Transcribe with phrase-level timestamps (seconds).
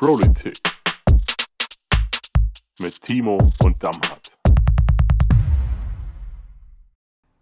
[0.00, 0.54] Politik
[2.80, 4.38] mit Timo und Damhardt.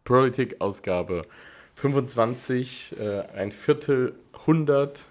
[0.02, 1.26] Politik-Ausgabe
[1.74, 5.06] 25, äh, ein Viertel, 100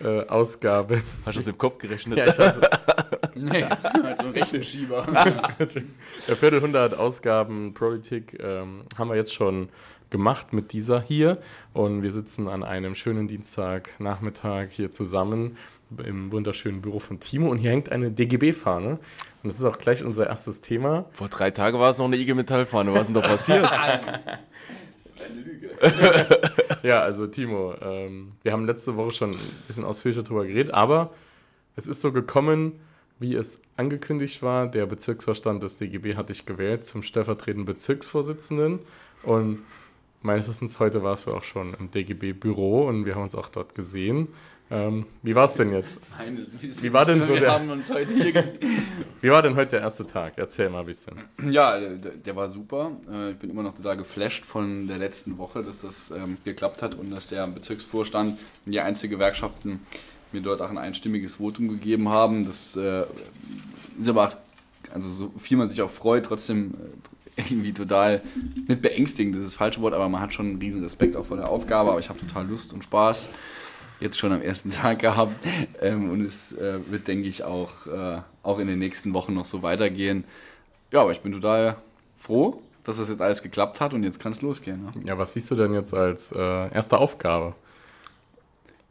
[0.00, 1.02] äh, Ausgabe.
[1.26, 2.16] Hast du das im Kopf gerechnet?
[2.16, 2.70] Ja, ich hatte
[3.34, 5.06] Nee, also Rechenschieber.
[5.58, 9.68] der Viertel, 100 Ausgaben Politik ähm, haben wir jetzt schon
[10.08, 11.38] gemacht mit dieser hier
[11.72, 15.58] und wir sitzen an einem schönen Dienstagnachmittag hier zusammen
[16.04, 19.00] im wunderschönen Büro von Timo und hier hängt eine DGB-Fahne und
[19.44, 21.06] das ist auch gleich unser erstes Thema.
[21.12, 22.92] Vor drei Tagen war es noch eine IG Metallfahne.
[22.92, 23.70] Was ist denn da passiert?
[25.28, 25.70] Eine Lüge.
[26.82, 31.12] Ja, also Timo, ähm, wir haben letzte Woche schon ein bisschen ausführlicher darüber geredet, aber
[31.74, 32.80] es ist so gekommen,
[33.18, 34.68] wie es angekündigt war.
[34.68, 38.80] Der Bezirksvorstand des DGB hat dich gewählt zum stellvertretenden Bezirksvorsitzenden
[39.22, 39.62] und
[40.26, 43.74] meines Wissens heute warst du auch schon im DGB-Büro und wir haben uns auch dort
[43.74, 44.28] gesehen.
[44.68, 45.96] Ähm, wie war es denn jetzt?
[46.18, 46.82] Meines Wissens.
[46.82, 48.58] Wie war denn so Wir der- haben uns heute hier gesehen.
[49.20, 50.34] Wie war denn heute der erste Tag?
[50.36, 51.14] Erzähl mal ein bisschen.
[51.50, 52.90] Ja, der, der war super.
[53.10, 56.82] Äh, Ich bin immer noch total geflasht von der letzten Woche, dass das ähm, geklappt
[56.82, 59.80] hat und dass der Bezirksvorstand und die einzige Gewerkschaften
[60.32, 62.44] mir dort auch ein einstimmiges Votum gegeben haben.
[62.46, 63.04] Das äh,
[64.00, 64.36] ist aber, auch,
[64.92, 66.76] also so viel man sich auch freut, trotzdem äh,
[67.36, 68.22] irgendwie total,
[68.66, 71.26] nicht beängstigend, das ist das falsche Wort, aber man hat schon einen riesen Respekt auch
[71.26, 73.28] vor der Aufgabe, aber ich habe total Lust und Spaß
[74.00, 75.34] jetzt schon am ersten Tag gehabt
[75.80, 79.44] ähm, und es äh, wird, denke ich, auch, äh, auch in den nächsten Wochen noch
[79.44, 80.24] so weitergehen.
[80.92, 81.76] Ja, aber ich bin total
[82.16, 84.84] froh, dass das jetzt alles geklappt hat und jetzt kann es losgehen.
[84.84, 84.92] Ne?
[85.04, 87.54] Ja, was siehst du denn jetzt als äh, erste Aufgabe?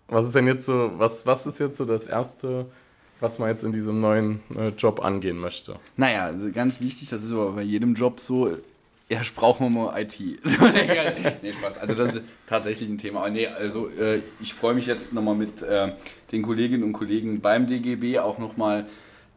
[0.07, 2.67] Was ist denn jetzt so, was, was ist jetzt so das erste,
[3.19, 5.77] was man jetzt in diesem neuen äh, Job angehen möchte?
[5.97, 8.51] Naja, also ganz wichtig, das ist aber bei jedem Job so,
[9.09, 10.19] erst brauchen wir mal IT.
[11.41, 11.77] nee, Spaß.
[11.77, 13.21] Also das ist tatsächlich ein Thema.
[13.21, 15.93] Aber nee, also äh, ich freue mich jetzt nochmal mit äh,
[16.31, 18.85] den Kolleginnen und Kollegen beim DGB auch nochmal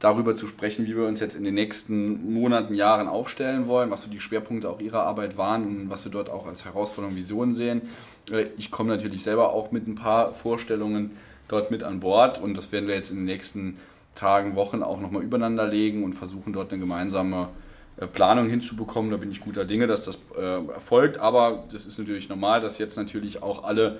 [0.00, 4.02] darüber zu sprechen, wie wir uns jetzt in den nächsten Monaten, Jahren aufstellen wollen, was
[4.02, 7.52] so die Schwerpunkte auch ihrer Arbeit waren und was sie dort auch als Herausforderung, Vision
[7.52, 7.82] sehen.
[8.30, 11.10] Äh, Ich komme natürlich selber auch mit ein paar Vorstellungen
[11.48, 13.78] dort mit an Bord und das werden wir jetzt in den nächsten
[14.14, 17.48] Tagen, Wochen auch nochmal übereinander legen und versuchen dort eine gemeinsame
[17.96, 19.10] äh, Planung hinzubekommen.
[19.10, 22.78] Da bin ich guter Dinge, dass das äh, erfolgt, aber das ist natürlich normal, dass
[22.78, 23.98] jetzt natürlich auch alle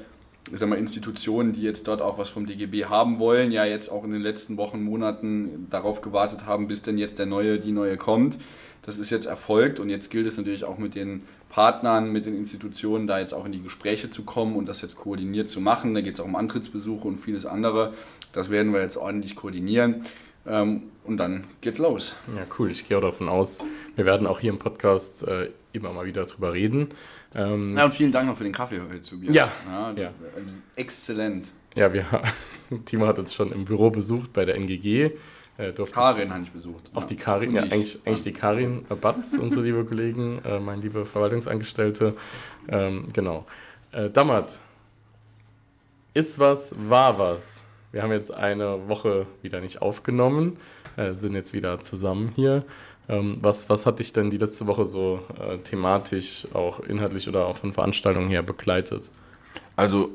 [0.53, 3.91] ich sag mal, Institutionen, die jetzt dort auch was vom DGB haben wollen, ja jetzt
[3.91, 7.72] auch in den letzten Wochen, Monaten darauf gewartet haben, bis denn jetzt der neue, die
[7.72, 8.38] neue kommt.
[8.83, 12.34] Das ist jetzt erfolgt und jetzt gilt es natürlich auch mit den Partnern, mit den
[12.34, 15.94] Institutionen, da jetzt auch in die Gespräche zu kommen und das jetzt koordiniert zu machen.
[15.94, 17.94] Da geht es auch um Antrittsbesuche und vieles andere.
[18.33, 20.05] Das werden wir jetzt ordentlich koordinieren
[20.47, 22.17] ähm, und dann geht's los.
[22.37, 22.71] Ja, cool.
[22.71, 23.59] Ich gehe auch davon aus,
[23.97, 26.88] wir werden auch hier im Podcast äh, immer mal wieder drüber reden.
[27.34, 29.34] Ähm, Ja, und vielen Dank noch für den Kaffee heute, Tobias.
[29.34, 30.11] Ja, ja, ja.
[30.77, 31.49] Exzellent.
[31.75, 32.05] ja, wir,
[32.84, 35.11] Timo hat uns schon im Büro besucht bei der NGG.
[35.58, 36.84] Äh, Karin habe ich besucht.
[36.94, 37.06] Auch Ja.
[37.08, 37.72] die Karin, Und ja, ich.
[37.72, 42.14] eigentlich, eigentlich die Karin Batz, unsere liebe Kollegin, äh, meine liebe Verwaltungsangestellte.
[42.69, 43.44] Ähm, genau.
[43.92, 44.60] Äh, Dammert,
[46.14, 47.62] ist was, war was.
[47.91, 50.58] Wir haben jetzt eine Woche wieder nicht aufgenommen,
[50.96, 52.64] äh, sind jetzt wieder zusammen hier.
[53.08, 57.46] Ähm, was, was hat dich denn die letzte Woche so äh, thematisch, auch inhaltlich oder
[57.46, 59.10] auch von Veranstaltungen her begleitet?
[59.75, 60.10] Also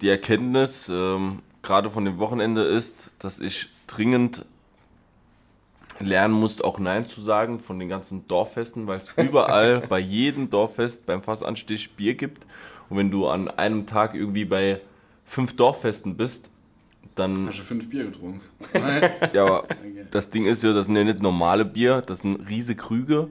[0.00, 4.46] die Erkenntnis, ähm, gerade von dem Wochenende ist, dass ich dringend
[6.00, 10.50] lernen muss, auch Nein zu sagen von den ganzen Dorffesten, weil es überall bei jedem
[10.50, 12.46] Dorffest beim Fassanstich Bier gibt.
[12.88, 14.80] Und wenn du an einem Tag irgendwie bei
[15.24, 16.50] fünf Dorffesten bist,
[17.14, 18.40] dann Hast du fünf Bier getrunken?
[19.32, 20.06] Ja, aber Okay.
[20.10, 23.28] das Ding ist ja, das sind ja nicht normale Bier, das sind riese Krüge.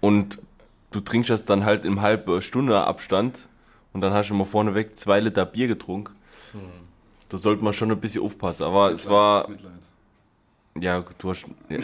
[0.00, 0.38] Und
[0.90, 3.48] du trinkst das dann halt im halben Stunde Abstand
[3.92, 6.14] und dann hast du mal vorneweg zwei Liter Bier getrunken.
[7.28, 8.64] Da sollte man schon ein bisschen aufpassen.
[8.64, 9.72] Aber es war, Mitleid.
[10.80, 11.78] Ja, du hast, ja,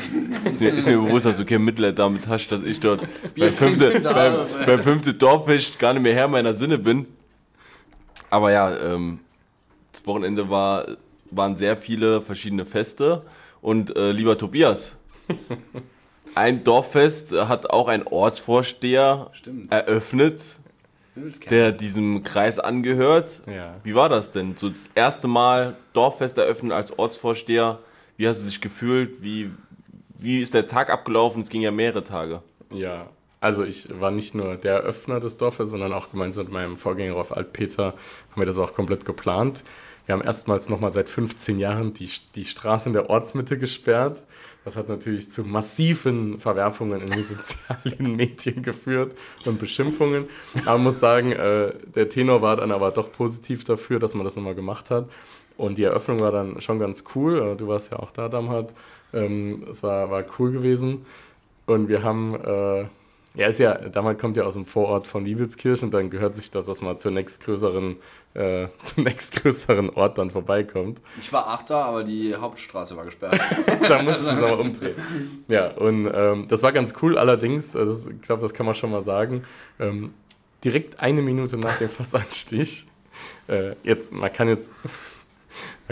[0.44, 3.02] ist, mir, ist mir bewusst, dass du kein Mitleid damit hast, dass ich dort
[3.38, 4.34] beim fünften, beim,
[4.66, 7.06] beim fünften Dorffest gar nicht mehr Herr meiner Sinne bin.
[8.30, 9.20] Aber ja, ähm,
[9.92, 10.86] das Wochenende war,
[11.30, 13.22] waren sehr viele verschiedene Feste.
[13.60, 14.96] Und äh, lieber Tobias,
[16.34, 19.70] ein Dorffest hat auch ein Ortsvorsteher Stimmt.
[19.70, 20.42] eröffnet,
[21.50, 23.40] der diesem Kreis angehört.
[23.46, 23.76] Ja.
[23.84, 24.56] Wie war das denn?
[24.56, 27.78] So das erste Mal Dorffest eröffnet als Ortsvorsteher.
[28.22, 29.20] Wie hast du dich gefühlt?
[29.20, 29.50] Wie,
[30.20, 31.42] wie ist der Tag abgelaufen?
[31.42, 32.40] Es ging ja mehrere Tage.
[32.70, 33.08] Ja,
[33.40, 37.14] also ich war nicht nur der Eröffner des Dorfes, sondern auch gemeinsam mit meinem Vorgänger
[37.14, 37.86] Rolf Altpeter
[38.30, 39.64] haben wir das auch komplett geplant.
[40.06, 44.22] Wir haben erstmals nochmal seit 15 Jahren die, die Straße in der Ortsmitte gesperrt.
[44.64, 49.16] Das hat natürlich zu massiven Verwerfungen in den sozialen Medien geführt
[49.46, 50.26] und Beschimpfungen.
[50.60, 54.22] Aber man muss sagen, äh, der Tenor war dann aber doch positiv dafür, dass man
[54.22, 55.08] das nochmal gemacht hat.
[55.62, 57.52] Und die Eröffnung war dann schon ganz cool.
[57.52, 58.74] Äh, du warst ja auch da, Damhat.
[59.14, 61.06] Ähm, es war, war cool gewesen.
[61.66, 62.86] Und wir haben, äh,
[63.36, 66.66] ja, ist ja, damals kommt ja aus dem Vorort von Liebelskirchen, dann gehört sich das,
[66.66, 67.94] dass man zur nächstgrößeren,
[68.34, 71.00] äh, zum nächstgrößeren Ort dann vorbeikommt.
[71.16, 73.38] Ich war Achter, aber die Hauptstraße war gesperrt.
[73.88, 74.96] da musst du es nochmal umdrehen.
[75.46, 78.90] Ja, und ähm, das war ganz cool, allerdings, also ich glaube, das kann man schon
[78.90, 79.44] mal sagen,
[79.78, 80.12] ähm,
[80.64, 82.88] direkt eine Minute nach dem Fassanstich,
[83.46, 84.68] äh, jetzt, man kann jetzt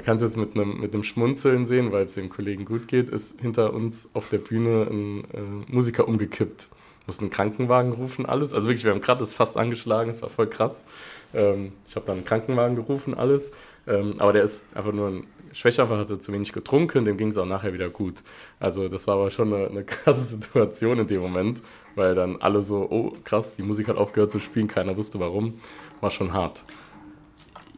[0.00, 3.10] man kann es jetzt mit einem, mit Schmunzeln sehen, weil es dem Kollegen gut geht,
[3.10, 6.70] ist hinter uns auf der Bühne ein äh, Musiker umgekippt.
[7.06, 8.54] Mussten einen Krankenwagen rufen, alles.
[8.54, 10.86] Also wirklich, wir haben gerade das fast angeschlagen, es war voll krass.
[11.34, 13.52] Ähm, ich habe dann einen Krankenwagen gerufen, alles.
[13.86, 17.36] Ähm, aber der ist einfach nur ein Schwächer, hatte zu wenig getrunken, dem ging es
[17.36, 18.22] auch nachher wieder gut.
[18.58, 21.60] Also das war aber schon eine, eine, krasse Situation in dem Moment,
[21.94, 25.60] weil dann alle so, oh krass, die Musik hat aufgehört zu spielen, keiner wusste warum.
[26.00, 26.64] War schon hart.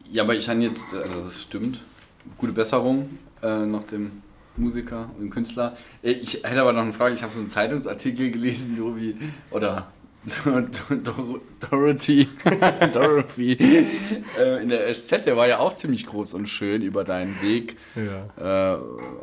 [0.09, 1.81] Ja, aber ich habe jetzt, also das stimmt,
[2.37, 3.09] gute Besserung
[3.41, 4.23] äh, nach dem
[4.57, 5.75] Musiker und Künstler.
[6.01, 9.15] Äh, ich hätte aber noch eine Frage, ich habe so einen Zeitungsartikel gelesen, Dobi,
[9.51, 9.87] oder
[11.69, 12.27] Dorothy,
[12.93, 13.57] Dorothy
[14.39, 17.77] äh, in der SZ, der war ja auch ziemlich groß und schön über deinen Weg
[17.95, 18.75] ja.
[18.75, 18.79] äh,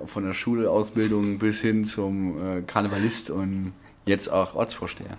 [0.07, 3.73] von der Schulausbildung bis hin zum äh, Karnevalist und
[4.05, 5.17] jetzt auch Ortsvorsteher.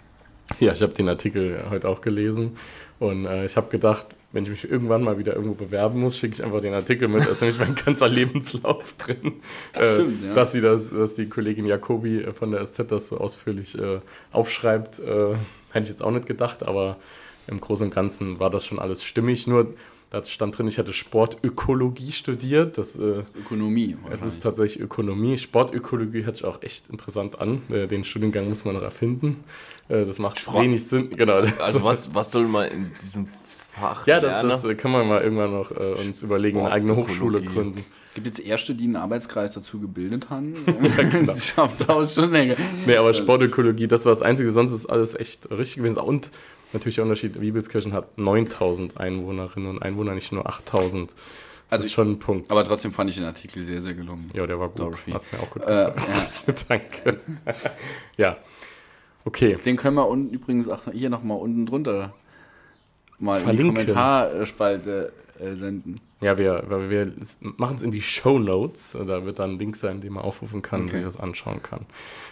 [0.60, 2.58] Ja, ich habe den Artikel heute auch gelesen
[3.00, 6.36] und äh, ich habe gedacht, wenn ich mich irgendwann mal wieder irgendwo bewerben muss, schicke
[6.36, 7.26] ich einfach den Artikel mit.
[7.26, 9.34] Da ist nämlich mein ganzer Lebenslauf drin.
[9.74, 10.34] Das äh, stimmt, ja.
[10.34, 14.00] Dass, sie das, dass die Kollegin Jacobi von der SZ das so ausführlich äh,
[14.32, 15.36] aufschreibt, äh,
[15.72, 16.98] hätte ich jetzt auch nicht gedacht, aber
[17.48, 19.48] im Großen und Ganzen war das schon alles stimmig.
[19.48, 19.74] Nur
[20.12, 22.78] da stand drin, ich hätte Sportökologie studiert.
[22.78, 23.96] Das, äh, Ökonomie.
[24.12, 25.38] Es ist tatsächlich Ökonomie.
[25.38, 27.62] Sportökologie hört sich auch echt interessant an.
[27.72, 29.42] Äh, den Studiengang muss man noch erfinden.
[29.88, 31.12] Äh, das macht wenig Sinn.
[31.12, 31.36] Genau.
[31.60, 33.30] Also was, was soll man in diesem
[33.72, 36.96] Fach Ja, das, das äh, kann man mal irgendwann noch äh, uns überlegen, eine eigene
[36.96, 37.84] Hochschule gründen.
[38.06, 40.54] Es gibt jetzt Erste, die einen Arbeitskreis dazu gebildet haben.
[40.98, 41.34] ja, genau.
[42.86, 46.00] nee, aber Sportökologie, das war das Einzige, sonst ist alles echt richtig gewesen.
[46.00, 46.30] Und
[46.74, 51.12] natürlich der Unterschied, Wiebelskirchen hat 9000 Einwohnerinnen und Einwohner, nicht nur 8000.
[51.12, 52.52] Das also ist schon ein Punkt.
[52.52, 54.30] Aber trotzdem fand ich den Artikel sehr, sehr gelungen.
[54.34, 54.80] Ja, der war gut.
[54.80, 55.12] Dorothy.
[55.12, 55.94] Hat mir auch gut gefallen.
[55.96, 56.56] Äh, ja.
[56.68, 57.20] Danke.
[58.18, 58.38] ja.
[59.24, 59.58] Okay.
[59.64, 62.14] Den können wir unten übrigens auch hier nochmal unten drunter
[63.22, 63.78] mal Verlinken.
[63.78, 66.02] in die Kommentarspalte äh, senden.
[66.22, 67.14] Ja, wir, wir
[67.58, 68.96] machen es in die Show Notes.
[69.08, 70.84] Da wird dann ein Link sein, den man aufrufen kann okay.
[70.84, 71.86] und sich das anschauen kann.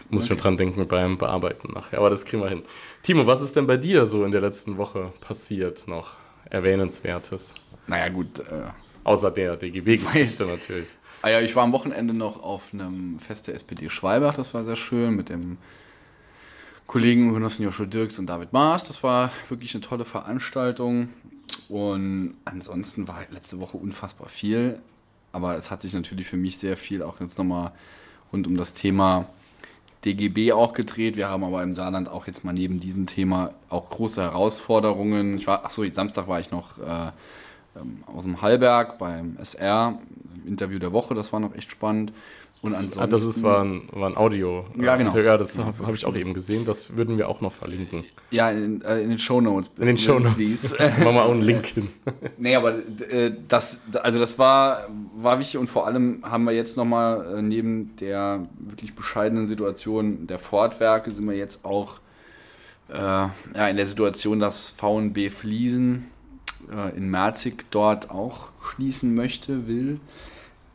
[0.09, 0.21] Muss okay.
[0.21, 1.97] ich schon dran denken beim Bearbeiten nachher.
[1.97, 2.63] Aber das kriegen wir hin.
[3.01, 6.17] Timo, was ist denn bei dir so in der letzten Woche passiert noch?
[6.49, 7.55] Erwähnenswertes.
[7.87, 8.39] Naja, gut.
[8.39, 8.69] Äh,
[9.03, 10.87] Außer der DGB-Geschichte natürlich.
[11.21, 14.63] Ah ja, ich war am Wochenende noch auf einem Fest der SPD Schwalbach, das war
[14.63, 15.57] sehr schön, mit dem
[16.89, 18.87] Kollegen Genossen Joshua Dirks und David Maas.
[18.87, 21.09] Das war wirklich eine tolle Veranstaltung.
[21.69, 24.79] Und ansonsten war letzte Woche unfassbar viel.
[25.31, 27.73] Aber es hat sich natürlich für mich sehr viel auch jetzt nochmal
[28.33, 29.29] rund um das Thema
[30.03, 31.15] DGB auch gedreht.
[31.15, 35.37] Wir haben aber im Saarland auch jetzt mal neben diesem Thema auch große Herausforderungen.
[35.37, 37.11] Ich war, achso, Samstag war ich noch äh,
[37.81, 39.99] ähm, aus dem Hallberg beim SR,
[40.45, 42.13] Interview der Woche, das war noch echt spannend.
[42.61, 44.65] Und ansonsten, ah, das ist, war, ein, war ein Audio.
[44.75, 45.15] Ja, genau.
[45.15, 46.65] Ja, das habe hab ich auch eben gesehen.
[46.65, 48.03] Das würden wir auch noch verlinken.
[48.31, 49.71] Ja, in, äh, in den Show Notes.
[49.77, 50.77] In den Show Notes.
[50.79, 51.87] Machen wir auch einen Link hin.
[52.37, 52.73] nee, aber
[53.09, 57.41] äh, das, also das war, war wichtig und vor allem haben wir jetzt nochmal äh,
[57.41, 62.01] neben der wirklich bescheidenen Situation der Fortwerke sind wir jetzt auch
[62.89, 66.07] äh, ja, in der Situation, dass VNB Fliesen
[66.73, 69.99] äh, in Merzig dort auch schließen möchte, will.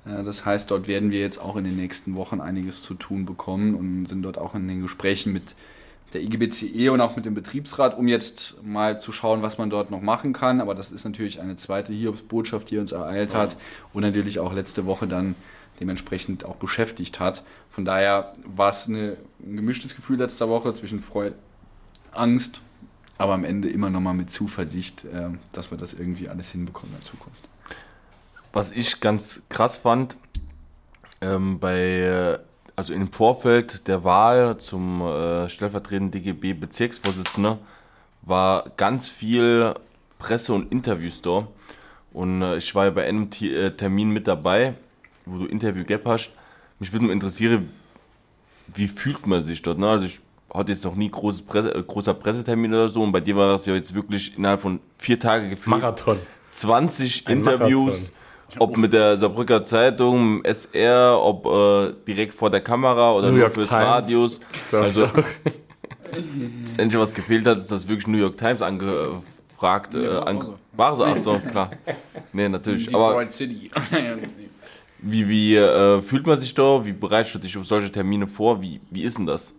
[0.07, 3.25] Äh, das heißt, dort werden wir jetzt auch in den nächsten Wochen einiges zu tun
[3.25, 5.55] bekommen und sind dort auch in den Gesprächen mit
[6.13, 9.91] der IGBCE und auch mit dem Betriebsrat, um jetzt mal zu schauen, was man dort
[9.91, 10.61] noch machen kann.
[10.61, 13.39] Aber das ist natürlich eine zweite Hiobsbotschaft, die uns ereilt ja.
[13.39, 13.57] hat
[13.93, 15.35] und natürlich auch letzte Woche dann
[15.81, 17.43] dementsprechend auch beschäftigt hat.
[17.69, 21.35] Von daher war es eine, ein gemischtes Gefühl letzte Woche zwischen Freude,
[22.13, 22.61] Angst,
[23.19, 26.95] aber am Ende immer noch mal mit Zuversicht, äh, dass wir das irgendwie alles hinbekommen
[26.97, 27.49] in Zukunft.
[28.53, 30.17] Was ich ganz krass fand,
[31.21, 32.39] ähm, bei,
[32.77, 37.59] also im Vorfeld der Wahl zum äh, stellvertretenden DGB-Bezirksvorsitzender
[38.23, 39.75] war ganz viel
[40.19, 41.49] Presse und Interviews da.
[42.13, 44.75] Und äh, ich war ja bei einem T äh, Termin mit dabei,
[45.27, 46.31] wo du Interview gab hast.
[46.79, 47.71] Mich würde mal interessieren,
[48.73, 49.79] wie fühlt man sich dort?
[49.79, 49.89] Ne?
[49.89, 50.21] Also ich
[50.55, 53.49] hatte jetzt noch nie großes Presse, äh, großer Pressetermin oder so und bei dir war
[53.49, 55.77] das ja jetzt wirklich innerhalb von vier Tagen gefühlt.
[55.81, 56.19] Marathon.
[56.53, 58.13] 20 Ein Interviews.
[58.13, 58.15] Marathon
[58.61, 63.41] Ob mit der Saarbrücker Zeitung, SR, ob äh, direkt vor der Kamera oder New nur
[63.43, 63.85] York fürs Times.
[63.85, 64.41] Radios.
[64.71, 65.07] Also
[66.63, 69.95] das Einzige, was gefehlt hat, ist, dass wirklich New York Times angefragt.
[69.97, 70.59] Äh, Ja, war an, so.
[70.73, 71.71] war so, ach so, klar.
[72.33, 72.95] Nee, natürlich.
[72.95, 73.71] Aber Detroit City.
[74.99, 76.85] wie, wie äh, fühlt man sich da?
[76.85, 78.63] Wie bereitest du dich auf solche Termine vor?
[78.63, 79.55] Wie, wie ist denn das?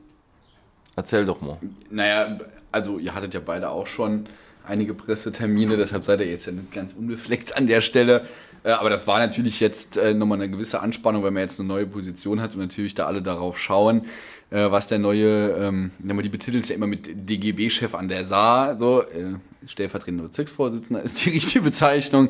[0.95, 1.57] Erzähl doch mal.
[1.89, 2.39] Naja,
[2.71, 4.27] also ihr hattet ja beide auch schon
[4.67, 8.25] einige Pressetermine, deshalb seid ihr jetzt ja nicht ganz unbefleckt an der Stelle.
[8.63, 11.67] Äh, Aber das war natürlich jetzt äh, nochmal eine gewisse Anspannung, weil man jetzt eine
[11.67, 14.05] neue Position hat und natürlich da alle darauf schauen,
[14.49, 18.77] äh, was der neue, ähm, die betitelt es ja immer mit DGB-Chef an der Saar,
[18.77, 19.35] so, äh,
[19.67, 22.29] stellvertretender Bezirksvorsitzender ist die richtige Bezeichnung,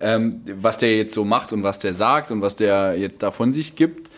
[0.00, 3.30] ähm, was der jetzt so macht und was der sagt und was der jetzt da
[3.30, 4.10] von sich gibt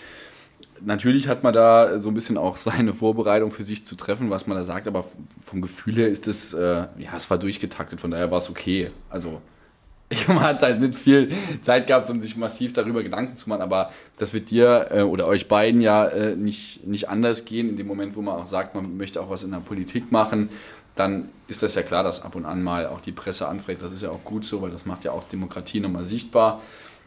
[0.80, 4.46] natürlich hat man da so ein bisschen auch seine Vorbereitung für sich zu treffen, was
[4.46, 5.04] man da sagt, aber
[5.42, 8.90] vom Gefühl her ist es, äh, ja, es war durchgetaktet, von daher war es okay.
[9.10, 9.40] Also,
[10.28, 13.92] man hat halt nicht viel Zeit gehabt, um sich massiv darüber Gedanken zu machen, aber
[14.18, 17.68] das wird dir äh, oder euch beiden ja äh, nicht, nicht anders gehen.
[17.68, 20.50] In dem Moment, wo man auch sagt, man möchte auch was in der Politik machen,
[20.94, 23.82] dann ist das ja klar, dass ab und an mal auch die Presse anfragt.
[23.82, 26.62] Das ist ja auch gut so, weil das macht ja auch Demokratie nochmal sichtbar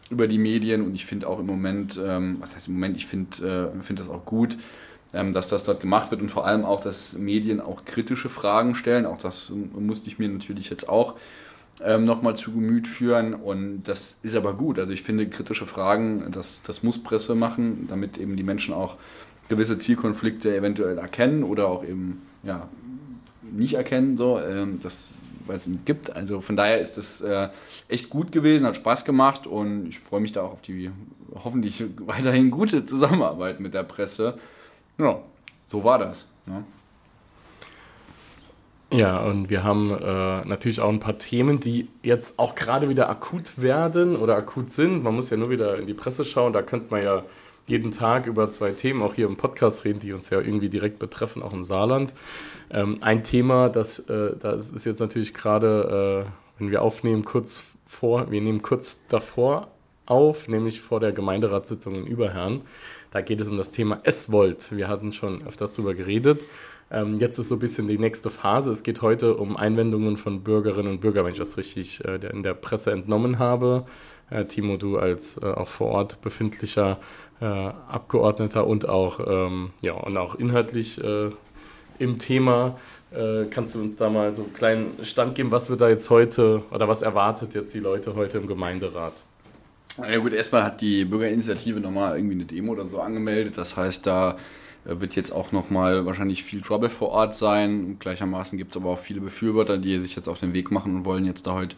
[0.10, 3.08] über die Medien und ich finde auch im Moment, ähm, was heißt im Moment, ich
[3.08, 4.58] finde äh, find das auch gut,
[5.14, 8.76] ähm, dass das dort gemacht wird und vor allem auch, dass Medien auch kritische Fragen
[8.76, 9.06] stellen.
[9.06, 11.16] Auch das musste ich mir natürlich jetzt auch
[11.84, 14.80] ähm, nochmal zu Gemüt führen und das ist aber gut.
[14.80, 18.96] Also ich finde kritische Fragen, das, das muss Presse machen, damit eben die Menschen auch
[19.50, 22.68] gewisse Zielkonflikte eventuell erkennen oder auch eben ja,
[23.52, 25.16] nicht erkennen, so, ähm, das,
[25.48, 26.16] weil es ihn gibt.
[26.16, 27.50] Also von daher ist es äh,
[27.88, 30.92] echt gut gewesen, hat Spaß gemacht und ich freue mich da auch auf die
[31.44, 34.38] hoffentlich weiterhin gute Zusammenarbeit mit der Presse.
[34.98, 35.20] Ja,
[35.66, 36.27] so war das.
[36.46, 36.63] Ne?
[38.89, 43.10] Ja, und wir haben äh, natürlich auch ein paar Themen, die jetzt auch gerade wieder
[43.10, 45.04] akut werden oder akut sind.
[45.04, 46.54] Man muss ja nur wieder in die Presse schauen.
[46.54, 47.24] Da könnte man ja
[47.67, 51.00] jeden Tag über zwei Themen auch hier im Podcast reden, die uns ja irgendwie direkt
[51.00, 52.13] betreffen, auch im Saarland.
[52.71, 57.65] Ähm, ein Thema, das, äh, das ist jetzt natürlich gerade, äh, wenn wir aufnehmen, kurz
[57.86, 59.67] vor, wir nehmen kurz davor
[60.05, 62.62] auf, nämlich vor der Gemeinderatssitzung in Überherrn.
[63.12, 64.75] Da geht es um das Thema S-Volt.
[64.75, 66.47] Wir hatten schon öfters darüber geredet.
[66.89, 68.71] Ähm, jetzt ist so ein bisschen die nächste Phase.
[68.71, 72.43] Es geht heute um Einwendungen von Bürgerinnen und Bürgern, wenn ich das richtig äh, in
[72.43, 73.86] der Presse entnommen habe.
[74.29, 77.00] Äh, Timo, du als äh, auch vor Ort befindlicher
[77.41, 81.29] äh, Abgeordneter und auch, ähm, ja, und auch inhaltlich äh,
[82.00, 82.77] im Thema.
[83.12, 86.10] Äh, kannst du uns da mal so einen kleinen Stand geben, was wird da jetzt
[86.10, 89.13] heute oder was erwartet jetzt die Leute heute im Gemeinderat?
[89.98, 93.58] Ja gut, erstmal hat die Bürgerinitiative nochmal irgendwie eine Demo oder so angemeldet.
[93.58, 94.38] Das heißt, da
[94.86, 97.98] äh, wird jetzt auch nochmal wahrscheinlich viel Trouble vor Ort sein.
[98.00, 101.06] Gleichermaßen gibt es aber auch viele Befürworter, die sich jetzt auf den Weg machen und
[101.06, 101.75] wollen jetzt da heute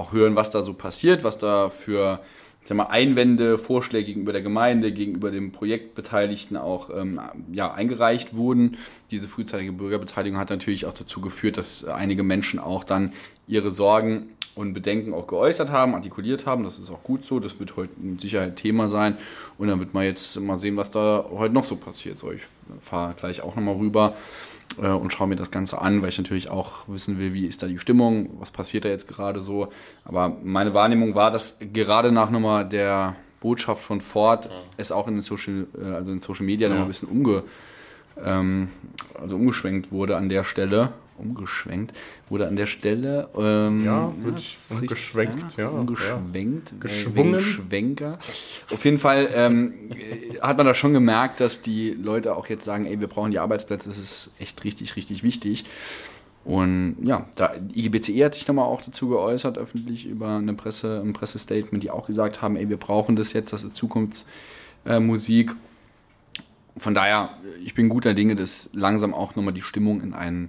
[0.00, 2.20] auch hören, was da so passiert, was da für
[2.62, 7.20] ich sag mal, Einwände, Vorschläge gegenüber der Gemeinde, gegenüber dem Projektbeteiligten auch ähm,
[7.52, 8.76] ja, eingereicht wurden.
[9.10, 13.12] Diese frühzeitige Bürgerbeteiligung hat natürlich auch dazu geführt, dass einige Menschen auch dann
[13.46, 16.64] ihre Sorgen und Bedenken auch geäußert haben, artikuliert haben.
[16.64, 17.40] Das ist auch gut so.
[17.40, 19.16] Das wird heute mit Sicherheit Thema sein.
[19.58, 22.18] Und dann wird man jetzt mal sehen, was da heute noch so passiert.
[22.18, 22.42] So, ich
[22.80, 24.14] fahre gleich auch nochmal rüber
[24.80, 27.62] äh, und schaue mir das Ganze an, weil ich natürlich auch wissen will, wie ist
[27.62, 29.68] da die Stimmung, was passiert da jetzt gerade so.
[30.04, 35.14] Aber meine Wahrnehmung war, dass gerade nach nochmal der Botschaft von Ford es auch in
[35.14, 36.82] den Social, äh, also in Social Media Ja.
[36.82, 37.42] ein bisschen umge,
[38.22, 38.68] ähm,
[39.18, 40.92] also umgeschwenkt wurde an der Stelle.
[41.20, 41.96] Umgeschwenkt
[42.28, 43.28] wurde an der Stelle.
[43.36, 46.72] Ähm, Ja, richtig, umgeschwenkt, ja, Umgeschwenkt.
[46.72, 47.40] äh, Geschwungen.
[47.40, 48.18] Schwenker.
[48.72, 52.64] Auf jeden Fall ähm, äh, hat man da schon gemerkt, dass die Leute auch jetzt
[52.64, 55.64] sagen, ey, wir brauchen die Arbeitsplätze, das ist echt richtig, richtig wichtig.
[56.42, 61.02] Und ja, da, die IGBCE hat sich nochmal auch dazu geäußert, öffentlich über eine Presse,
[61.04, 65.54] ein Pressestatement, die auch gesagt haben, ey, wir brauchen das jetzt, das ist Zukunftsmusik.
[66.76, 67.30] Von daher,
[67.62, 70.48] ich bin guter Dinge, dass langsam auch nochmal die Stimmung in ein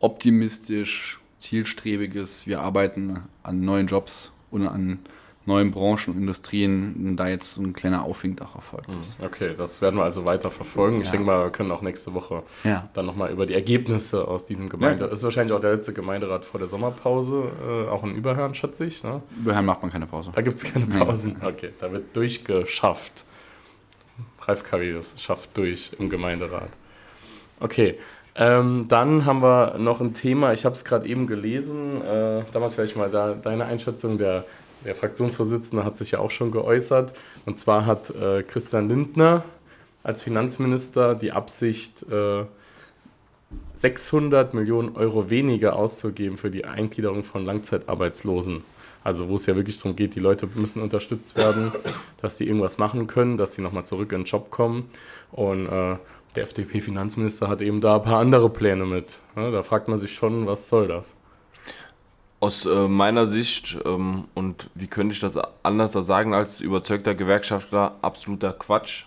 [0.00, 4.98] optimistisch, zielstrebiges, wir arbeiten an neuen Jobs und an
[5.46, 9.20] neuen Branchen und Industrien, da jetzt so ein kleiner Aufwind auch erfolgt ist.
[9.22, 10.98] Okay, das werden wir also weiter verfolgen.
[11.00, 11.12] Ich Ja.
[11.12, 12.88] denke mal, wir können auch nächste Woche Ja.
[12.92, 15.06] dann nochmal über die Ergebnisse aus diesem Gemeinde.
[15.06, 15.10] Ja.
[15.10, 18.84] Das ist wahrscheinlich auch der letzte Gemeinderat vor der Sommerpause, äh, auch in Überherrn, schätze
[18.84, 19.02] ich.
[19.02, 19.22] Ne?
[19.38, 20.30] Über Herrn macht man keine Pause.
[20.34, 21.36] Da gibt es keine Pausen.
[21.42, 23.24] Okay, da wird durchgeschafft.
[24.42, 26.68] Ralf Karius schafft durch im Gemeinderat.
[27.60, 27.98] Okay,
[28.36, 32.74] ähm, dann haben wir noch ein Thema, ich habe es gerade eben gelesen, äh, damals
[32.74, 34.44] vielleicht mal da, deine Einschätzung, der,
[34.84, 37.12] der Fraktionsvorsitzende hat sich ja auch schon geäußert.
[37.46, 39.44] Und zwar hat äh, Christian Lindner
[40.02, 42.44] als Finanzminister die Absicht, äh,
[43.74, 48.62] 600 Millionen Euro weniger auszugeben für die Eingliederung von Langzeitarbeitslosen.
[49.02, 51.72] Also wo es ja wirklich darum geht, die Leute müssen unterstützt werden,
[52.20, 54.88] dass die irgendwas machen können, dass sie nochmal zurück in den Job kommen.
[55.32, 55.96] Und äh,
[56.36, 59.18] der FDP-Finanzminister hat eben da ein paar andere Pläne mit.
[59.34, 61.14] Da fragt man sich schon, was soll das?
[62.38, 67.96] Aus äh, meiner Sicht, ähm, und wie könnte ich das anders sagen als überzeugter Gewerkschaftler,
[68.00, 69.04] absoluter Quatsch.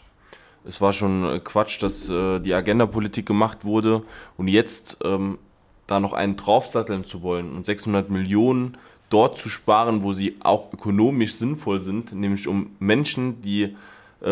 [0.66, 4.04] Es war schon äh, Quatsch, dass äh, die Agenda-Politik gemacht wurde
[4.38, 5.40] und jetzt ähm,
[5.88, 8.78] da noch einen draufsatteln zu wollen und 600 Millionen
[9.10, 13.76] dort zu sparen, wo sie auch ökonomisch sinnvoll sind, nämlich um Menschen, die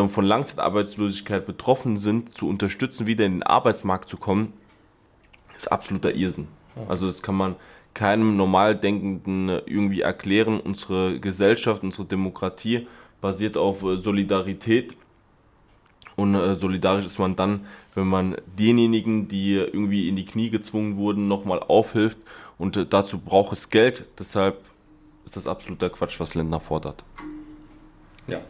[0.08, 4.54] von Langzeitarbeitslosigkeit betroffen sind, zu unterstützen, wieder in den Arbeitsmarkt zu kommen,
[5.56, 6.48] ist absoluter Irrsinn.
[6.88, 7.56] Also das kann man
[7.94, 10.60] keinem normal Denkenden äh, irgendwie erklären.
[10.60, 12.88] Unsere Gesellschaft, unsere Demokratie
[13.20, 14.96] basiert auf äh, Solidarität.
[16.16, 20.98] Und äh, solidarisch ist man dann, wenn man denjenigen, die irgendwie in die Knie gezwungen
[20.98, 22.18] wurden, nochmal aufhilft.
[22.58, 24.08] Und dazu braucht es Geld.
[24.20, 24.62] Deshalb
[25.26, 27.04] ist das absoluter Quatsch, was Lindner fordert.
[28.28, 28.42] Ja.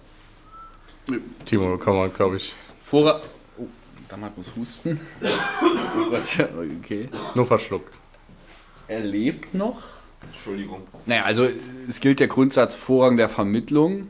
[1.46, 2.56] Timo, kann man, glaube ich.
[2.82, 3.24] Vorrat.
[3.58, 3.68] Oh,
[4.10, 5.00] Damat muss husten.
[6.82, 7.10] okay.
[7.36, 8.00] Nur verschluckt
[8.92, 9.82] er lebt noch.
[10.22, 10.82] Entschuldigung.
[11.06, 11.48] Naja, also
[11.90, 14.10] es gilt der Grundsatz Vorrang der Vermittlung.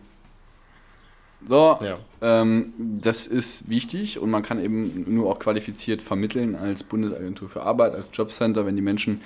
[1.45, 1.97] So, ja.
[2.21, 7.63] ähm, das ist wichtig und man kann eben nur auch qualifiziert vermitteln als Bundesagentur für
[7.63, 9.21] Arbeit, als Jobcenter, wenn die Menschen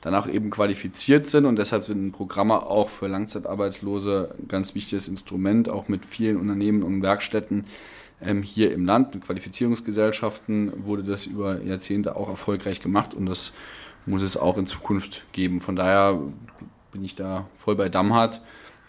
[0.00, 5.68] danach eben qualifiziert sind und deshalb sind Programme auch für Langzeitarbeitslose ein ganz wichtiges Instrument,
[5.68, 7.64] auch mit vielen Unternehmen und Werkstätten
[8.22, 13.52] ähm, hier im Land, mit Qualifizierungsgesellschaften wurde das über Jahrzehnte auch erfolgreich gemacht und das
[14.06, 15.60] muss es auch in Zukunft geben.
[15.60, 16.18] Von daher
[16.92, 18.40] bin ich da voll bei Damhardt.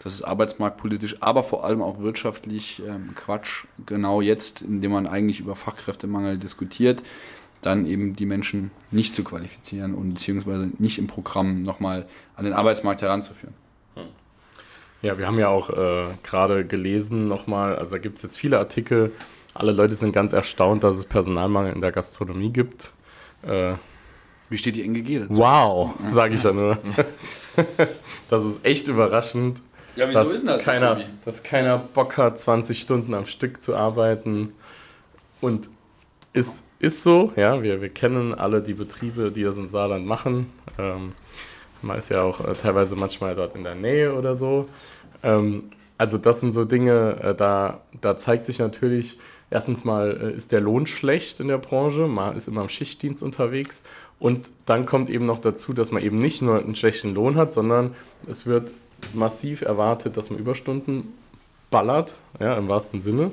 [0.02, 3.66] Das ist arbeitsmarktpolitisch, aber vor allem auch wirtschaftlich ähm, Quatsch.
[3.86, 7.02] Genau jetzt, indem man eigentlich über Fachkräftemangel diskutiert,
[7.62, 12.52] dann eben die Menschen nicht zu qualifizieren und beziehungsweise nicht im Programm nochmal an den
[12.52, 13.54] Arbeitsmarkt heranzuführen.
[13.94, 14.02] Hm.
[15.00, 18.58] Ja, wir haben ja auch äh, gerade gelesen nochmal, also da gibt es jetzt viele
[18.58, 19.12] Artikel.
[19.54, 22.92] Alle Leute sind ganz erstaunt, dass es Personalmangel in der Gastronomie gibt.
[23.42, 23.74] Äh,
[24.48, 25.38] wie steht die NGG dazu?
[25.38, 26.78] Wow, sage ich ja nur.
[28.28, 29.62] das ist echt überraschend.
[29.94, 30.64] Ja, wieso dass ist das?
[30.64, 34.52] Keiner, dass keiner Bock hat, 20 Stunden am Stück zu arbeiten.
[35.40, 35.70] Und
[36.32, 40.52] ist, ist so, ja, wir, wir kennen alle die Betriebe, die das im Saarland machen.
[40.78, 41.12] Ähm,
[41.82, 44.68] man ist ja auch äh, teilweise manchmal dort in der Nähe oder so.
[45.22, 45.64] Ähm,
[45.98, 49.18] also das sind so Dinge, äh, da, da zeigt sich natürlich,
[49.50, 53.22] erstens mal äh, ist der Lohn schlecht in der Branche, man ist immer im Schichtdienst
[53.22, 53.84] unterwegs
[54.18, 57.52] und dann kommt eben noch dazu, dass man eben nicht nur einen schlechten Lohn hat,
[57.52, 57.94] sondern
[58.26, 58.72] es wird
[59.14, 61.12] massiv erwartet, dass man Überstunden
[61.70, 63.32] ballert, ja, im wahrsten Sinne,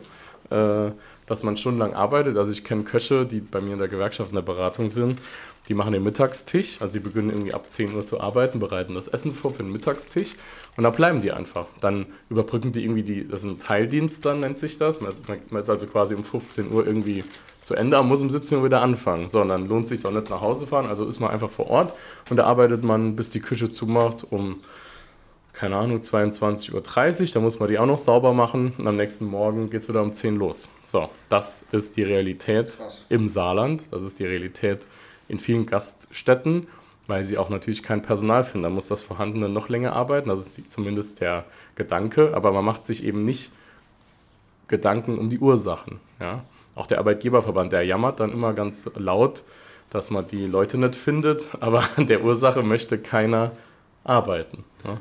[0.50, 0.92] äh,
[1.30, 2.38] dass man stundenlang arbeitet.
[2.38, 5.20] Also ich kenne Köche, die bei mir in der Gewerkschaft in der Beratung sind,
[5.68, 9.08] die machen den Mittagstisch, also sie beginnen irgendwie ab 10 Uhr zu arbeiten, bereiten das
[9.08, 10.36] Essen vor für den Mittagstisch
[10.76, 11.68] und da bleiben die einfach.
[11.80, 15.02] Dann überbrücken die irgendwie die, das ist ein Teildienst dann nennt sich das.
[15.02, 17.24] Man ist, man ist also quasi um 15 Uhr irgendwie
[17.62, 19.30] zu Ende, aber muss um 17 Uhr wieder anfangen.
[19.30, 21.50] So, und dann lohnt es sich auch nicht nach Hause fahren, also ist man einfach
[21.50, 21.94] vor Ort
[22.32, 24.62] und da arbeitet man, bis die Küche zumacht, um,
[25.60, 29.26] keine Ahnung, 22.30 Uhr, da muss man die auch noch sauber machen und am nächsten
[29.26, 30.70] Morgen geht es wieder um 10 Uhr los.
[30.84, 33.06] So, das ist die Realität Krass.
[33.10, 34.88] im Saarland, das ist die Realität
[35.28, 36.68] in vielen Gaststätten,
[37.08, 38.64] weil sie auch natürlich kein Personal finden.
[38.64, 41.44] Da muss das Vorhandene noch länger arbeiten, das ist zumindest der
[41.76, 43.52] Gedanke, aber man macht sich eben nicht
[44.70, 46.46] Gedanken um die Ursachen, ja.
[46.76, 49.44] Auch der Arbeitgeberverband, der jammert dann immer ganz laut,
[49.90, 53.52] dass man die Leute nicht findet, aber an der Ursache möchte keiner
[54.06, 54.64] arbeiten.
[54.86, 55.00] Ja?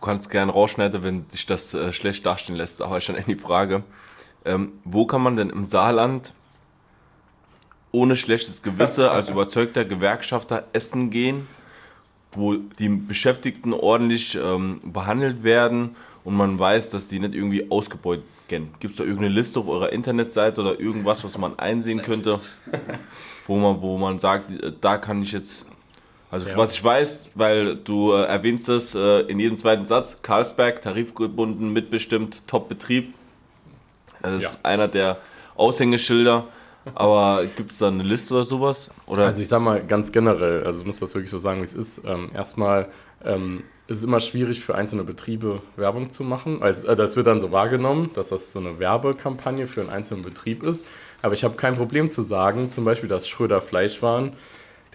[0.00, 3.82] Du kannst gern rausschneiden, wenn sich das äh, schlecht dastehen lässt, aber schon die Frage.
[4.44, 6.32] Ähm, wo kann man denn im Saarland
[7.92, 11.46] ohne schlechtes Gewissen als überzeugter Gewerkschafter essen gehen,
[12.32, 18.24] wo die Beschäftigten ordentlich ähm, behandelt werden und man weiß, dass die nicht irgendwie ausgebeutet
[18.48, 18.74] kennen.
[18.80, 22.38] Gibt es da irgendeine Liste auf eurer Internetseite oder irgendwas, was man einsehen könnte,
[23.46, 25.66] wo man, wo man sagt, äh, da kann ich jetzt.
[26.30, 26.56] Also ja.
[26.56, 31.72] was ich weiß, weil du äh, erwähnst es äh, in jedem zweiten Satz, Karlsberg, tarifgebunden,
[31.72, 33.14] mitbestimmt, Top-Betrieb.
[34.22, 34.58] Das ist ja.
[34.62, 35.18] einer der
[35.56, 36.46] Aushängeschilder.
[36.94, 38.90] Aber gibt es da eine Liste oder sowas?
[39.06, 39.26] Oder?
[39.26, 41.74] Also ich sag mal ganz generell, also ich muss das wirklich so sagen, wie es
[41.74, 42.02] ist.
[42.06, 42.88] Ähm, erstmal
[43.24, 46.62] ähm, ist es immer schwierig für einzelne Betriebe Werbung zu machen.
[46.62, 50.62] Also, das wird dann so wahrgenommen, dass das so eine Werbekampagne für einen einzelnen Betrieb
[50.62, 50.86] ist.
[51.22, 54.32] Aber ich habe kein Problem zu sagen, zum Beispiel, dass Schröder Fleischwaren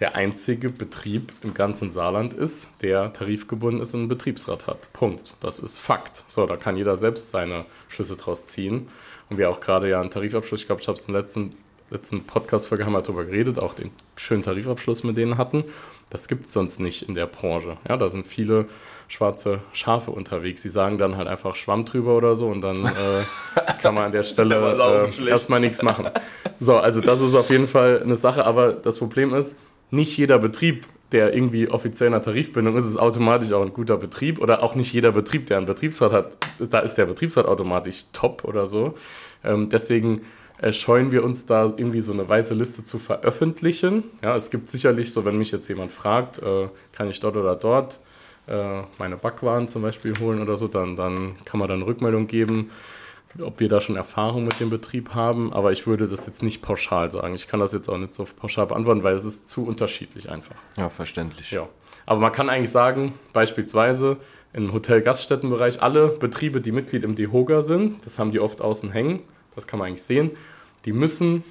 [0.00, 4.92] der einzige Betrieb im ganzen Saarland ist, der tarifgebunden ist und einen Betriebsrat hat.
[4.92, 5.34] Punkt.
[5.40, 6.24] Das ist Fakt.
[6.28, 8.88] So, da kann jeder selbst seine Schlüsse draus ziehen.
[9.30, 11.56] Und wir auch gerade ja einen Tarifabschluss, ich glaube, ich habe es im letzten,
[11.90, 15.64] letzten Podcast-Folge haben wir darüber geredet, auch den schönen Tarifabschluss mit denen hatten.
[16.10, 17.78] Das gibt es sonst nicht in der Branche.
[17.88, 18.66] Ja, da sind viele
[19.08, 20.62] schwarze Schafe unterwegs.
[20.62, 22.90] Die sagen dann halt einfach Schwamm drüber oder so und dann äh,
[23.82, 26.10] kann man an der Stelle äh, erstmal nichts machen.
[26.60, 29.56] So, also das ist auf jeden Fall eine Sache, aber das Problem ist,
[29.90, 33.96] nicht jeder Betrieb, der irgendwie offiziell in einer Tarifbindung ist, ist automatisch auch ein guter
[33.96, 38.06] Betrieb oder auch nicht jeder Betrieb, der einen Betriebsrat hat, da ist der Betriebsrat automatisch
[38.12, 38.94] top oder so.
[39.44, 40.22] Ähm, deswegen
[40.58, 44.04] äh, scheuen wir uns da irgendwie so eine weiße Liste zu veröffentlichen.
[44.22, 47.54] Ja, es gibt sicherlich so, wenn mich jetzt jemand fragt, äh, kann ich dort oder
[47.54, 48.00] dort
[48.46, 52.70] äh, meine Backwaren zum Beispiel holen oder so, dann, dann kann man dann Rückmeldung geben,
[53.40, 55.52] ob wir da schon Erfahrung mit dem Betrieb haben.
[55.52, 57.34] Aber ich würde das jetzt nicht pauschal sagen.
[57.34, 60.56] Ich kann das jetzt auch nicht so pauschal beantworten, weil es ist zu unterschiedlich einfach.
[60.76, 61.50] Ja, verständlich.
[61.50, 61.68] Ja.
[62.06, 64.18] Aber man kann eigentlich sagen, beispielsweise
[64.52, 69.20] im Hotel-Gaststättenbereich, alle Betriebe, die Mitglied im DEHOGA sind, das haben die oft außen hängen,
[69.54, 70.30] das kann man eigentlich sehen,
[70.84, 71.44] die müssen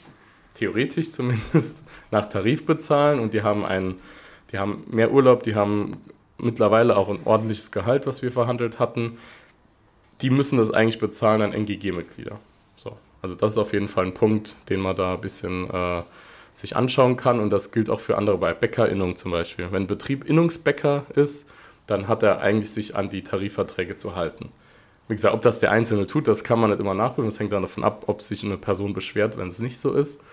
[0.55, 3.95] theoretisch zumindest nach Tarif bezahlen und die haben einen,
[4.51, 5.97] die haben mehr Urlaub, die haben
[6.37, 9.17] mittlerweile auch ein ordentliches Gehalt, was wir verhandelt hatten.
[10.21, 12.39] Die müssen das eigentlich bezahlen an NGG-Mitglieder.
[12.77, 12.97] So.
[13.21, 16.03] Also das ist auf jeden Fall ein Punkt, den man da ein bisschen äh,
[16.53, 19.67] sich anschauen kann und das gilt auch für andere bei Bäckerinnung zum Beispiel.
[19.71, 21.49] Wenn ein Betrieb Innungsbäcker ist,
[21.87, 24.49] dann hat er eigentlich sich an die Tarifverträge zu halten.
[25.07, 27.29] Wie gesagt, ob das der Einzelne tut, das kann man nicht immer nachprüfen.
[27.29, 30.23] Das hängt dann davon ab, ob sich eine Person beschwert, wenn es nicht so ist.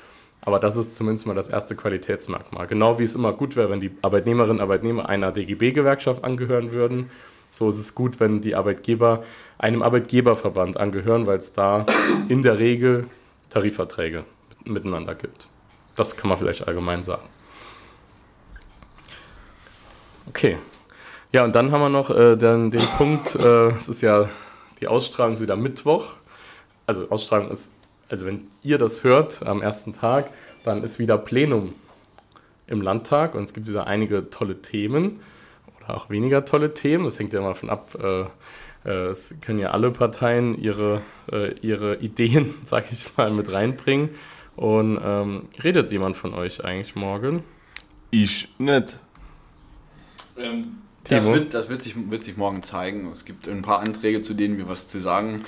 [0.40, 2.66] Aber das ist zumindest mal das erste Qualitätsmerkmal.
[2.66, 7.11] Genau wie es immer gut wäre, wenn die Arbeitnehmerinnen und Arbeitnehmer einer DGB-Gewerkschaft angehören würden.
[7.53, 9.23] So ist es gut, wenn die Arbeitgeber
[9.59, 11.87] einem Arbeitgeberverband angehören, weil es da
[12.29, 13.07] in der Regel
[13.51, 14.25] Tarifverträge
[14.65, 15.47] miteinander gibt.
[15.95, 17.29] Das kann man vielleicht allgemein sagen.
[20.29, 20.59] Okay.
[21.31, 24.29] Ja, und dann haben wir noch äh, den, den Punkt, äh, es ist ja
[24.81, 26.15] die Ausstrahlung ist wieder Mittwoch.
[26.87, 27.75] Also Ausstrahlung ist
[28.12, 30.31] also wenn ihr das hört am ersten Tag,
[30.65, 31.73] dann ist wieder Plenum
[32.67, 35.21] im Landtag und es gibt wieder einige tolle Themen
[35.85, 37.05] oder auch weniger tolle Themen.
[37.05, 37.97] Das hängt ja mal von ab.
[38.01, 38.25] Äh,
[38.85, 44.11] äh, es können ja alle Parteien ihre, äh, ihre Ideen, sag ich mal, mit reinbringen.
[44.57, 47.42] Und ähm, redet jemand von euch eigentlich morgen?
[48.11, 48.99] Ich nicht.
[50.37, 53.11] Ähm, das, wird, das wird, sich, wird sich morgen zeigen.
[53.11, 55.45] Es gibt ein paar Anträge, zu denen wir was zu sagen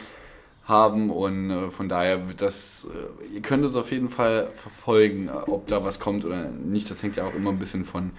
[0.66, 5.28] haben und äh, von daher wird das, äh, ihr könnt es auf jeden Fall verfolgen,
[5.28, 6.90] ob da was kommt oder nicht.
[6.90, 8.12] Das hängt ja auch immer ein bisschen von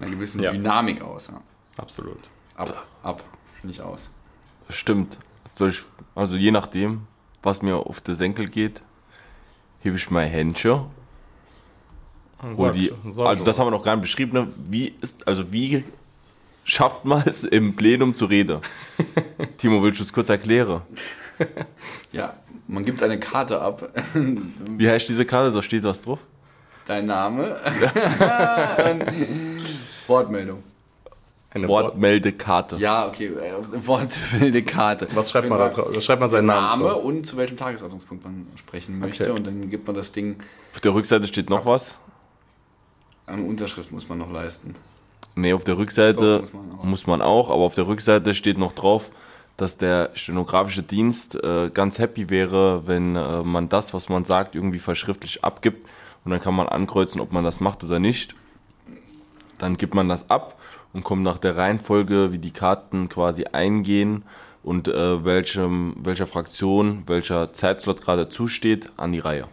[0.00, 0.52] einer gewissen ja.
[0.52, 1.28] Dynamik aus.
[1.28, 1.40] Ja.
[1.76, 2.18] Absolut.
[2.54, 3.24] Ab, ab,
[3.62, 4.10] nicht aus.
[4.66, 5.18] Das stimmt.
[5.60, 5.84] Ich,
[6.14, 7.06] also je nachdem,
[7.42, 8.82] was mir auf den Senkel geht,
[9.80, 10.82] hebe ich mein Händchen.
[12.54, 14.32] Sag, die, also das haben wir noch gar nicht beschrieben.
[14.32, 14.48] Ne?
[14.68, 15.82] Wie ist, also wie
[16.64, 18.60] schafft man es im Plenum zu reden?
[19.58, 20.82] Timo, willst du es kurz erklären?
[22.12, 22.34] ja,
[22.68, 23.90] man gibt eine Karte ab.
[24.14, 25.52] Wie heißt diese Karte?
[25.52, 26.20] Da steht was drauf.
[26.86, 27.56] Dein Name.
[30.08, 30.62] Wortmeldung.
[31.50, 32.76] Eine Wortmeldekarte.
[32.76, 35.08] Ja, okay, äh, Wortmeldekarte.
[35.14, 35.90] Was schreibt man da drauf?
[35.94, 37.04] Da schreibt man seinen Namen Name drauf.
[37.04, 39.32] und zu welchem Tagesordnungspunkt man sprechen möchte okay.
[39.32, 40.36] und dann gibt man das Ding.
[40.74, 41.96] Auf der Rückseite steht noch was?
[43.26, 44.74] Eine Unterschrift muss man noch leisten.
[45.36, 48.72] Nee, auf der Rückseite muss man, muss man auch, aber auf der Rückseite steht noch
[48.72, 49.10] drauf,
[49.56, 54.54] dass der stenografische Dienst äh, ganz happy wäre, wenn äh, man das, was man sagt,
[54.54, 55.86] irgendwie verschriftlich abgibt
[56.24, 58.34] und dann kann man ankreuzen, ob man das macht oder nicht.
[59.58, 60.58] Dann gibt man das ab
[60.92, 64.24] und kommt nach der Reihenfolge, wie die Karten quasi eingehen
[64.62, 69.48] und äh, welchem, welcher Fraktion, welcher Zeitslot gerade zusteht, an die Reihe.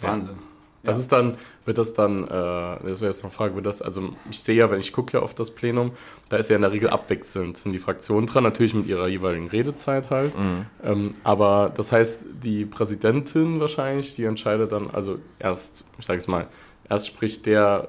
[0.00, 0.36] Wahnsinn.
[0.84, 3.80] Das ist dann, wird das dann, äh, das wäre jetzt noch eine Frage, wird das,
[3.80, 5.92] also ich sehe ja, wenn ich gucke ja auf das Plenum,
[6.28, 9.48] da ist ja in der Regel abwechselnd, sind die Fraktionen dran, natürlich mit ihrer jeweiligen
[9.48, 10.38] Redezeit halt.
[10.38, 10.66] Mhm.
[10.82, 16.28] Ähm, aber das heißt, die Präsidentin wahrscheinlich, die entscheidet dann, also erst, ich sage es
[16.28, 16.48] mal,
[16.88, 17.88] erst spricht der,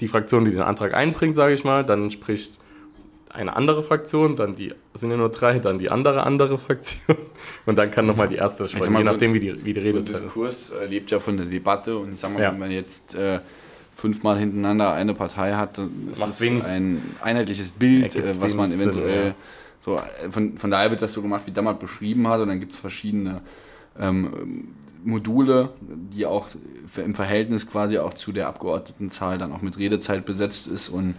[0.00, 2.58] die Fraktion, die den Antrag einbringt, sage ich mal, dann spricht
[3.34, 7.16] eine andere Fraktion, dann die, sind ja nur drei, dann die andere andere Fraktion
[7.66, 10.00] und dann kann nochmal die erste sprechen, je so nachdem, wie die, wie die Rede
[10.00, 12.52] so ein Diskurs äh, lebt ja von der Debatte und ich sag mal, ja.
[12.52, 13.40] wenn man jetzt äh,
[13.96, 18.70] fünfmal hintereinander eine Partei hat, dann ist Macht das ein einheitliches Bild, äh, was man
[18.70, 19.34] eventuell ja.
[19.80, 22.60] so, äh, von, von daher wird das so gemacht, wie Dammert beschrieben hat und dann
[22.60, 23.40] gibt es verschiedene
[23.98, 26.48] ähm, Module, die auch
[26.96, 31.14] im Verhältnis quasi auch zu der Abgeordnetenzahl dann auch mit Redezeit besetzt ist und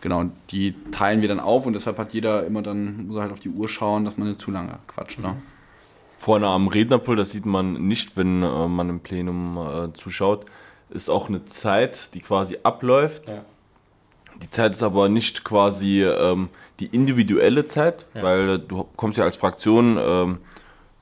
[0.00, 3.40] genau, die teilen wir dann auf und deshalb hat jeder immer dann, muss halt auf
[3.40, 5.20] die Uhr schauen, dass man nicht zu lange quatscht.
[5.20, 5.36] Ne?
[6.18, 10.46] Vorne am Rednerpult, das sieht man nicht, wenn äh, man im Plenum äh, zuschaut,
[10.90, 13.28] ist auch eine Zeit, die quasi abläuft.
[13.28, 13.44] Ja.
[14.42, 16.48] Die Zeit ist aber nicht quasi ähm,
[16.80, 18.22] die individuelle Zeit, ja.
[18.22, 20.38] weil du kommst ja als Fraktion, ähm,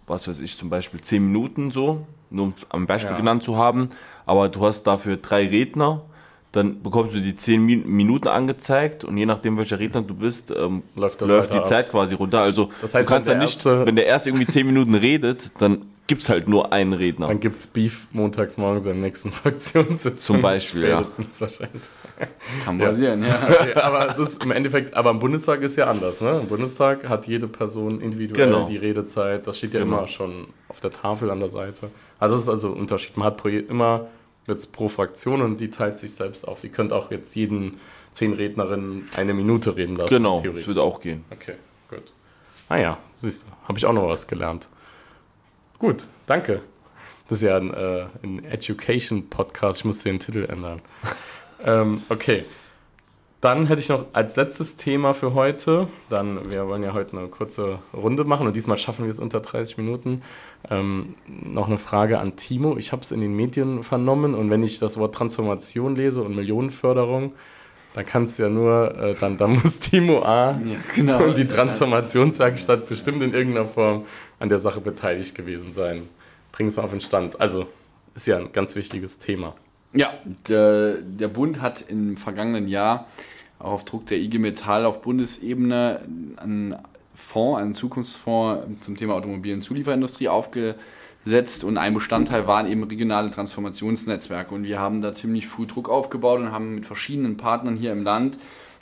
[0.06, 3.16] was weiß ich, zum Beispiel 10 Minuten so, nur um am Beispiel ja.
[3.18, 3.90] genannt zu haben,
[4.26, 6.02] aber du hast dafür drei Redner
[6.52, 10.50] dann bekommst du die 10 Min Minuten angezeigt und je nachdem, welcher Redner du bist,
[10.56, 11.66] ähm, Läuft das läuft die ab.
[11.66, 12.40] Zeit quasi runter.
[12.40, 14.94] Also Das heißt, du kannst dann der nicht, erste- wenn der erst irgendwie 10 Minuten
[14.94, 17.26] redet, dann gibt es halt nur einen Redner.
[17.26, 20.16] Dann gibt es Beef montags morgens im nächsten Fraktionssitzung.
[20.36, 20.98] Zum Beispiel, ja.
[21.02, 21.82] Spätestens wahrscheinlich.
[22.64, 23.38] Kann passieren, ja.
[23.50, 26.38] Okay, aber es ist im Endeffekt, aber im Bundestag ist ja anders, ne?
[26.40, 28.66] Im Bundestag hat jede Person individuell Genau.
[28.66, 29.46] die Redezeit.
[29.46, 29.98] Das steht ja Genau.
[29.98, 31.90] immer schon auf der Tafel an der Seite.
[32.18, 33.16] Also es ist also ein Unterschied.
[33.16, 34.08] Man hat immer
[34.46, 36.60] jetzt pro Fraktion und die teilt sich selbst auf.
[36.60, 37.78] Die könnte auch jetzt jeden
[38.12, 40.14] zehn Rednerinnen eine Minute reden lassen.
[40.14, 41.24] genau, das würde auch gehen.
[41.30, 41.54] Okay,
[41.90, 42.12] gut.
[42.68, 44.68] Ah ja, siehst du, habe ich auch noch was gelernt.
[45.78, 46.62] Gut, danke.
[47.28, 49.80] Das ist ja ein, äh, ein Education-Podcast.
[49.80, 50.80] Ich muss den Titel ändern.
[51.64, 52.44] ähm, okay.
[53.40, 57.28] Dann hätte ich noch als letztes Thema für heute, dann, wir wollen ja heute eine
[57.28, 60.22] kurze Runde machen und diesmal schaffen wir es unter 30 Minuten,
[60.70, 62.78] ähm, noch eine Frage an Timo.
[62.78, 66.34] Ich habe es in den Medien vernommen und wenn ich das Wort Transformation lese und
[66.34, 67.34] Millionenförderung,
[67.92, 71.24] dann kann es ja nur, äh, dann, dann muss Timo A Ja, genau.
[71.24, 74.04] und die Transformationswerkstatt bestimmt in irgendeiner Form
[74.38, 76.08] an der Sache beteiligt gewesen sein.
[76.52, 77.40] Bring es mal auf den Stand.
[77.40, 77.66] Also,
[78.14, 79.54] ist ja ein ganz wichtiges Thema.
[79.96, 80.12] Ja,
[80.48, 83.06] der, der Bund hat im vergangenen Jahr
[83.58, 86.00] auch auf Druck der IG Metall auf Bundesebene
[86.36, 86.76] einen
[87.14, 93.30] Fonds, einen Zukunftsfonds zum Thema Automobil- und Zulieferindustrie aufgesetzt und ein Bestandteil waren eben regionale
[93.30, 94.54] Transformationsnetzwerke.
[94.54, 98.02] Und wir haben da ziemlich früh Druck aufgebaut und haben mit verschiedenen Partnern hier im
[98.02, 98.36] Land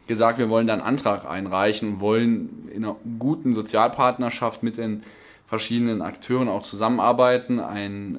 [0.09, 5.05] gesagt, wir wollen da einen Antrag einreichen und wollen in einer guten Sozialpartnerschaft mit den
[5.47, 8.19] verschiedenen Akteuren auch zusammenarbeiten, ein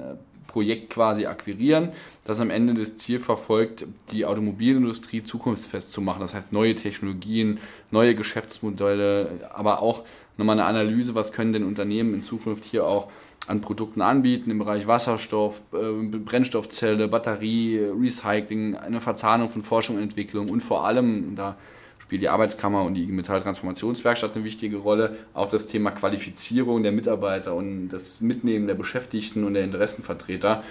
[0.56, 1.90] Projekt quasi akquirieren,
[2.24, 6.20] das am Ende das Ziel verfolgt, die Automobilindustrie zukunftsfest zu machen.
[6.20, 7.58] Das heißt, neue Technologien,
[7.90, 10.04] neue Geschäftsmodelle, aber auch
[10.38, 13.08] nochmal eine Analyse, was können denn Unternehmen in Zukunft hier auch
[13.46, 20.02] an Produkten anbieten im Bereich Wasserstoff, äh, Brennstoffzelle, Batterie, Recycling, eine Verzahnung von Forschung und
[20.04, 21.58] Entwicklung und vor allem, da
[22.06, 25.16] spielt die Arbeitskammer und die IG Metall Transformationswerkstatt eine wichtige Rolle.
[25.34, 30.62] Auch das Thema Qualifizierung der Mitarbeiter und das Mitnehmen der Beschäftigten und der Interessenvertreter.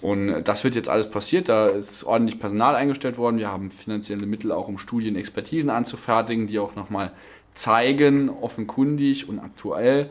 [0.00, 1.48] Und das wird jetzt alles passiert.
[1.48, 3.38] Da ist ordentlich Personal eingestellt worden.
[3.38, 7.10] Wir haben finanzielle Mittel auch, um Studien, Expertisen anzufertigen, die auch nochmal
[7.54, 10.08] zeigen, offenkundig und aktuell,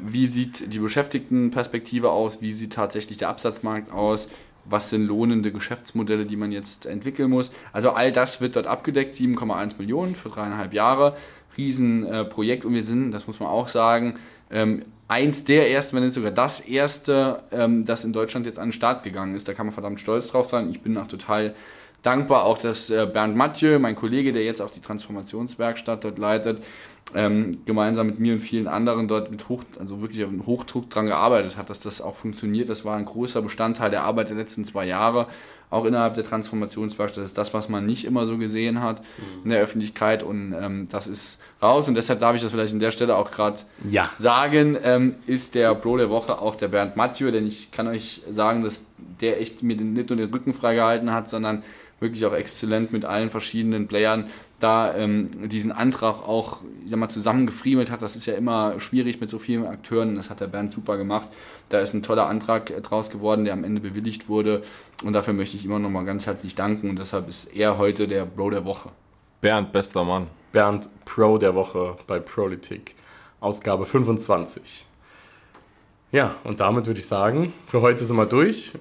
[0.00, 4.28] wie sieht die Beschäftigtenperspektive aus, wie sieht tatsächlich der Absatzmarkt aus,
[4.64, 7.52] was sind lohnende Geschäftsmodelle, die man jetzt entwickeln muss.
[7.72, 11.16] Also all das wird dort abgedeckt, 7,1 Millionen für dreieinhalb Jahre,
[11.56, 14.14] Riesenprojekt und wir sind, das muss man auch sagen,
[14.50, 18.68] ähm, eins der ersten, wenn nicht sogar das erste, ähm, das in Deutschland jetzt an
[18.68, 19.46] den Start gegangen ist.
[19.48, 20.70] Da kann man verdammt stolz drauf sein.
[20.70, 21.54] Ich bin auch total
[22.02, 26.62] dankbar, auch dass äh, Bernd Mathieu, mein Kollege, der jetzt auch die Transformationswerkstatt dort leitet,
[27.14, 31.06] ähm, gemeinsam mit mir und vielen anderen dort mit Hoch, also wirklich auf Hochdruck dran
[31.06, 32.68] gearbeitet hat, dass das auch funktioniert.
[32.68, 35.26] Das war ein großer Bestandteil der Arbeit der letzten zwei Jahre,
[35.70, 37.22] auch innerhalb der Transformationswerkstatt.
[37.24, 39.02] Das ist das, was man nicht immer so gesehen hat
[39.44, 42.80] in der Öffentlichkeit und ähm, das ist raus und deshalb darf ich das vielleicht an
[42.80, 44.10] der Stelle auch gerade Ja.
[44.18, 48.22] sagen, ähm, ist der Bro der Woche auch der Bernd Mathieu, denn ich kann euch
[48.30, 48.86] sagen, dass
[49.20, 51.62] der echt mir den, nicht nur den Rücken freigehalten hat, sondern
[52.02, 54.26] wirklich auch exzellent mit allen verschiedenen Playern
[54.62, 58.02] da ähm, diesen Antrag auch, ich sag mal, zusammengefriemelt hat.
[58.02, 60.14] Das ist ja immer schwierig mit so vielen Akteuren.
[60.14, 61.28] Das hat der Bernd super gemacht.
[61.68, 64.62] Da ist ein toller Antrag äh, draus geworden, der am Ende bewilligt wurde.
[65.02, 66.90] Und dafür möchte ich immer noch mal ganz herzlich danken.
[66.90, 68.90] Und deshalb ist er heute der Bro der Woche.
[69.40, 70.28] Bernd, bester Mann.
[70.52, 72.94] Bernd Pro der Woche bei Politik,
[73.40, 74.86] Ausgabe 25.
[76.12, 78.72] Ja, und damit würde ich sagen, für heute sind wir durch.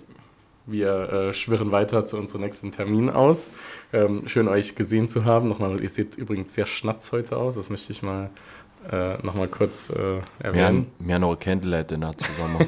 [0.67, 3.51] Wir äh, schwirren weiter zu unserem nächsten Termin aus.
[3.93, 5.47] Ähm, schön euch gesehen zu haben.
[5.47, 7.55] Nochmal, ihr seht übrigens sehr schnatz heute aus.
[7.55, 8.29] Das möchte ich mal
[8.91, 10.63] äh, nochmal kurz äh, Wir erwähnen.
[10.65, 12.67] haben, wir haben noch ein Candlelight-Dinner zusammen.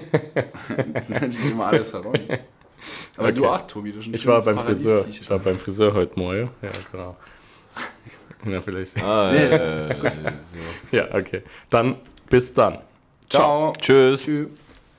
[1.10, 2.14] Dann steht immer alles herum.
[3.18, 3.34] Aber Okay.
[3.34, 3.92] du auch, Tobi.
[3.94, 4.98] Du ein Ich war beim Friseur.
[4.98, 5.24] Paradies-T-Shirt.
[5.24, 6.50] Ich war beim Friseur heute Morgen.
[6.62, 7.16] Ja, genau.
[8.46, 9.02] Ja, vielleicht.
[9.02, 9.96] ah, äh,
[10.92, 11.44] Ja, okay.
[11.70, 11.96] Dann
[12.30, 12.80] bis dann.
[13.30, 13.72] Ciao.
[13.80, 14.24] Tschüss.
[14.24, 14.48] Tschüss.